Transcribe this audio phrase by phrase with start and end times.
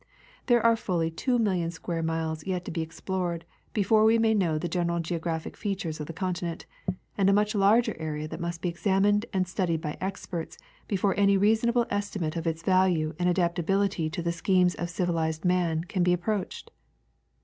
[0.47, 4.67] There are fully 2,000,000 square miles yet to be explored before we may know the
[4.67, 6.65] general geographic features of the continent,
[7.19, 11.37] and a much larger area that must be examined and studied by experts before any
[11.37, 16.01] rea sonable estimate of its value and adaptability to the schemes of civilized man can
[16.01, 16.71] be approached.